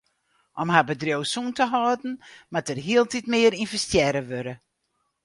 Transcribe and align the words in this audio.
Om 0.61 0.69
har 0.75 0.83
bedriuw 0.89 1.23
sûn 1.33 1.49
te 1.57 1.63
hâlden 1.73 2.13
moat 2.51 2.67
der 2.67 2.79
hieltyd 2.85 3.25
mear 3.33 3.53
ynvestearre 3.63 4.21
wurde. 4.29 4.55